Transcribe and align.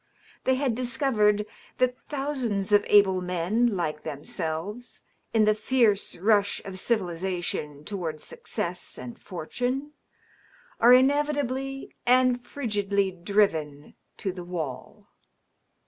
They 0.45 0.55
had 0.55 0.73
discovered 0.73 1.45
that 1.77 1.95
thousands 2.09 2.71
of 2.71 2.83
able 2.87 3.21
men 3.21 3.77
like 3.77 4.01
themselves, 4.01 5.03
in 5.31 5.45
the 5.45 5.53
fierce 5.53 6.17
rush 6.17 6.59
of 6.65 6.79
civilization 6.79 7.81
^ 7.83 7.85
toward 7.85 8.19
success 8.19 8.97
and 8.97 9.19
fortune, 9.19 9.93
are 10.79 10.91
inevitably 10.91 11.93
and 12.07 12.41
frigidly 12.43 13.11
driven 13.11 13.93
to 14.17 14.31
the 14.31 14.43
wall. 14.43 15.07